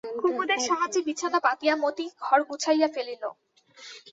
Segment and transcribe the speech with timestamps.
[0.19, 3.23] কুমুদের সাহায্যে বিছানা পাতিয়া মতি ঘর গুছাইয়া ফেলিল!